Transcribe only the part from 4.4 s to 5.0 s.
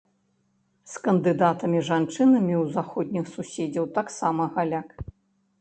галяк.